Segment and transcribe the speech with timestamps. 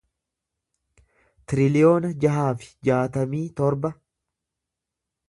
[1.51, 3.93] tiriliyoona jaha fi jaatamii torba